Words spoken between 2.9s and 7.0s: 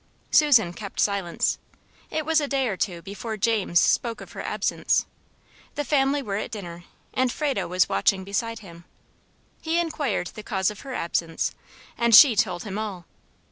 before James spoke of her absence. The family were at dinner,